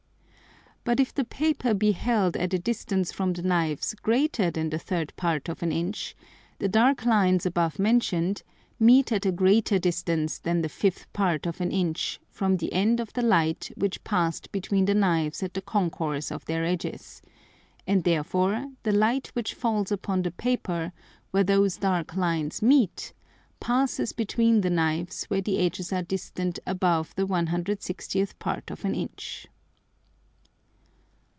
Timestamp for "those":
21.43-21.77